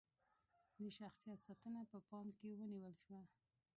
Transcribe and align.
د 0.77 0.79
شخصیت 0.97 1.39
ساتنه 1.47 1.81
په 1.91 1.97
پام 2.09 2.27
کې 2.37 2.49
ونیول 2.59 2.93
شوه. 3.03 3.21